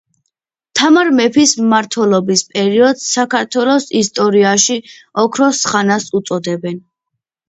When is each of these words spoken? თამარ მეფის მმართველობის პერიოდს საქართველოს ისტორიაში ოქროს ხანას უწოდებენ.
თამარ 0.79 1.09
მეფის 1.17 1.51
მმართველობის 1.65 2.41
პერიოდს 2.53 3.03
საქართველოს 3.17 3.85
ისტორიაში 3.99 4.79
ოქროს 5.25 5.61
ხანას 5.73 6.09
უწოდებენ. 6.21 6.81